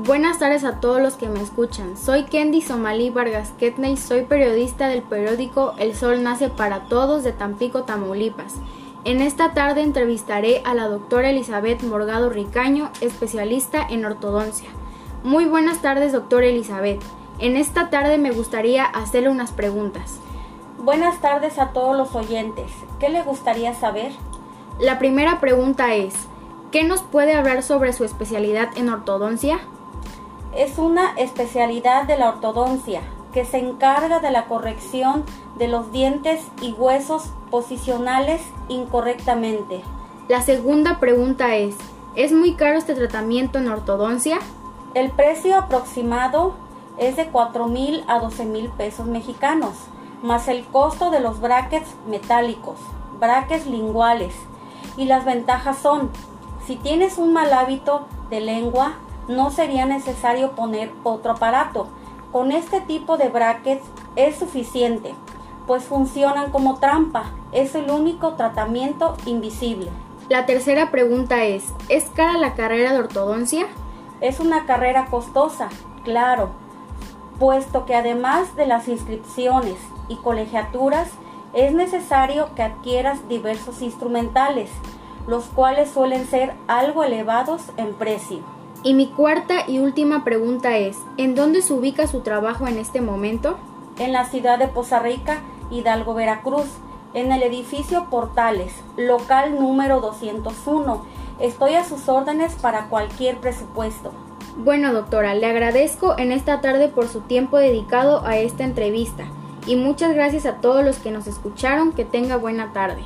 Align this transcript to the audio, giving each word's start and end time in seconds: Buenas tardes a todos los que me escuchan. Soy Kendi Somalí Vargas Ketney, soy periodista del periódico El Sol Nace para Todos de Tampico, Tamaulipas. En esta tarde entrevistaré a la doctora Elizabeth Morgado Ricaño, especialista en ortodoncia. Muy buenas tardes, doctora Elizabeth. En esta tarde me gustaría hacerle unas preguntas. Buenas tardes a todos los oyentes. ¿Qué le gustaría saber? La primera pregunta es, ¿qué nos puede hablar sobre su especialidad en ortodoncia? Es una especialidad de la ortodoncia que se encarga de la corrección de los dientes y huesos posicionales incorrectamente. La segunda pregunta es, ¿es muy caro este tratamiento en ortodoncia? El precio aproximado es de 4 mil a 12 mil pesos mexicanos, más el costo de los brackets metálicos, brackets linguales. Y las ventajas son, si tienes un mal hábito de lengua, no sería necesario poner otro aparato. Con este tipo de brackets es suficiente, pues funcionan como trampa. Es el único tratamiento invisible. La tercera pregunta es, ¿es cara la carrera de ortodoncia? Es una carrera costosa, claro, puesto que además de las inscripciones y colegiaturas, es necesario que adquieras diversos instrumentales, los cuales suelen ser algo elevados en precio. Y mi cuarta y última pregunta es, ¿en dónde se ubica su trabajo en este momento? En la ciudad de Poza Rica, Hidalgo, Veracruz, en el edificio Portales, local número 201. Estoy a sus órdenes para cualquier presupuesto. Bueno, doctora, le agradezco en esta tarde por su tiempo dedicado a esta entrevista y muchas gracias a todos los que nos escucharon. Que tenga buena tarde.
Buenas 0.00 0.38
tardes 0.38 0.62
a 0.62 0.78
todos 0.78 1.02
los 1.02 1.14
que 1.14 1.28
me 1.28 1.42
escuchan. 1.42 1.96
Soy 1.96 2.22
Kendi 2.22 2.62
Somalí 2.62 3.10
Vargas 3.10 3.52
Ketney, 3.58 3.96
soy 3.96 4.22
periodista 4.22 4.86
del 4.86 5.02
periódico 5.02 5.74
El 5.76 5.96
Sol 5.96 6.22
Nace 6.22 6.50
para 6.50 6.84
Todos 6.84 7.24
de 7.24 7.32
Tampico, 7.32 7.82
Tamaulipas. 7.82 8.54
En 9.04 9.20
esta 9.20 9.54
tarde 9.54 9.82
entrevistaré 9.82 10.62
a 10.64 10.74
la 10.74 10.86
doctora 10.86 11.30
Elizabeth 11.30 11.82
Morgado 11.82 12.30
Ricaño, 12.30 12.92
especialista 13.00 13.84
en 13.90 14.04
ortodoncia. 14.04 14.70
Muy 15.24 15.46
buenas 15.46 15.82
tardes, 15.82 16.12
doctora 16.12 16.46
Elizabeth. 16.46 17.02
En 17.40 17.56
esta 17.56 17.90
tarde 17.90 18.18
me 18.18 18.30
gustaría 18.30 18.84
hacerle 18.84 19.30
unas 19.30 19.50
preguntas. 19.50 20.20
Buenas 20.78 21.20
tardes 21.20 21.58
a 21.58 21.72
todos 21.72 21.96
los 21.96 22.14
oyentes. 22.14 22.70
¿Qué 23.00 23.08
le 23.08 23.24
gustaría 23.24 23.74
saber? 23.74 24.12
La 24.78 25.00
primera 25.00 25.40
pregunta 25.40 25.96
es, 25.96 26.14
¿qué 26.70 26.84
nos 26.84 27.02
puede 27.02 27.34
hablar 27.34 27.64
sobre 27.64 27.92
su 27.92 28.04
especialidad 28.04 28.68
en 28.76 28.90
ortodoncia? 28.90 29.58
Es 30.54 30.78
una 30.78 31.12
especialidad 31.16 32.04
de 32.04 32.16
la 32.16 32.30
ortodoncia 32.30 33.02
que 33.32 33.44
se 33.44 33.58
encarga 33.58 34.20
de 34.20 34.30
la 34.30 34.46
corrección 34.46 35.24
de 35.58 35.68
los 35.68 35.92
dientes 35.92 36.40
y 36.62 36.72
huesos 36.72 37.30
posicionales 37.50 38.40
incorrectamente. 38.68 39.82
La 40.28 40.42
segunda 40.42 40.98
pregunta 41.00 41.56
es, 41.56 41.76
¿es 42.14 42.32
muy 42.32 42.54
caro 42.54 42.78
este 42.78 42.94
tratamiento 42.94 43.58
en 43.58 43.68
ortodoncia? 43.68 44.38
El 44.94 45.10
precio 45.10 45.56
aproximado 45.56 46.54
es 46.96 47.16
de 47.16 47.28
4 47.28 47.66
mil 47.68 48.02
a 48.08 48.18
12 48.18 48.44
mil 48.46 48.68
pesos 48.70 49.06
mexicanos, 49.06 49.74
más 50.22 50.48
el 50.48 50.64
costo 50.64 51.10
de 51.10 51.20
los 51.20 51.40
brackets 51.40 51.94
metálicos, 52.08 52.78
brackets 53.20 53.66
linguales. 53.66 54.34
Y 54.96 55.04
las 55.04 55.24
ventajas 55.24 55.78
son, 55.78 56.10
si 56.66 56.76
tienes 56.76 57.18
un 57.18 57.32
mal 57.32 57.52
hábito 57.52 58.08
de 58.30 58.40
lengua, 58.40 58.94
no 59.28 59.50
sería 59.50 59.86
necesario 59.86 60.52
poner 60.52 60.90
otro 61.04 61.32
aparato. 61.32 61.88
Con 62.32 62.50
este 62.50 62.80
tipo 62.80 63.16
de 63.16 63.28
brackets 63.28 63.86
es 64.16 64.36
suficiente, 64.36 65.14
pues 65.66 65.84
funcionan 65.84 66.50
como 66.50 66.78
trampa. 66.78 67.26
Es 67.52 67.74
el 67.74 67.90
único 67.90 68.34
tratamiento 68.34 69.16
invisible. 69.26 69.90
La 70.28 70.44
tercera 70.44 70.90
pregunta 70.90 71.44
es, 71.44 71.64
¿es 71.88 72.10
cara 72.10 72.36
la 72.38 72.54
carrera 72.54 72.92
de 72.92 72.98
ortodoncia? 72.98 73.66
Es 74.20 74.40
una 74.40 74.66
carrera 74.66 75.06
costosa, 75.06 75.68
claro, 76.04 76.50
puesto 77.38 77.86
que 77.86 77.94
además 77.94 78.56
de 78.56 78.66
las 78.66 78.88
inscripciones 78.88 79.76
y 80.08 80.16
colegiaturas, 80.16 81.08
es 81.54 81.72
necesario 81.72 82.54
que 82.54 82.62
adquieras 82.62 83.26
diversos 83.28 83.80
instrumentales, 83.80 84.70
los 85.26 85.44
cuales 85.46 85.90
suelen 85.90 86.26
ser 86.26 86.52
algo 86.66 87.04
elevados 87.04 87.62
en 87.76 87.94
precio. 87.94 88.57
Y 88.84 88.94
mi 88.94 89.08
cuarta 89.08 89.68
y 89.68 89.80
última 89.80 90.22
pregunta 90.22 90.76
es, 90.76 90.98
¿en 91.16 91.34
dónde 91.34 91.62
se 91.62 91.72
ubica 91.72 92.06
su 92.06 92.20
trabajo 92.20 92.68
en 92.68 92.78
este 92.78 93.00
momento? 93.00 93.58
En 93.98 94.12
la 94.12 94.24
ciudad 94.24 94.58
de 94.58 94.68
Poza 94.68 95.00
Rica, 95.00 95.40
Hidalgo, 95.70 96.14
Veracruz, 96.14 96.66
en 97.12 97.32
el 97.32 97.42
edificio 97.42 98.06
Portales, 98.08 98.72
local 98.96 99.58
número 99.58 100.00
201. 100.00 101.04
Estoy 101.40 101.74
a 101.74 101.84
sus 101.84 102.08
órdenes 102.08 102.54
para 102.54 102.86
cualquier 102.88 103.38
presupuesto. 103.38 104.12
Bueno, 104.56 104.92
doctora, 104.92 105.34
le 105.34 105.46
agradezco 105.46 106.16
en 106.16 106.30
esta 106.30 106.60
tarde 106.60 106.88
por 106.88 107.08
su 107.08 107.20
tiempo 107.22 107.58
dedicado 107.58 108.24
a 108.24 108.36
esta 108.38 108.64
entrevista 108.64 109.24
y 109.66 109.76
muchas 109.76 110.14
gracias 110.14 110.46
a 110.46 110.56
todos 110.60 110.84
los 110.84 110.98
que 110.98 111.10
nos 111.10 111.26
escucharon. 111.26 111.92
Que 111.92 112.04
tenga 112.04 112.36
buena 112.36 112.72
tarde. 112.72 113.02